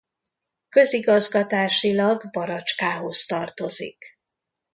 Közigazgatásilag 0.69 2.29
Baracskához 2.31 3.25
tartozik. 3.25 4.17